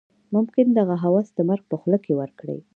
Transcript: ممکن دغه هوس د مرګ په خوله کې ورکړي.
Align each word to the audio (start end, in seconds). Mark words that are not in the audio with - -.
ممکن 0.35 0.65
دغه 0.79 0.95
هوس 1.03 1.27
د 1.33 1.39
مرګ 1.49 1.63
په 1.71 1.75
خوله 1.81 1.97
کې 2.03 2.13
ورکړي. 2.19 2.57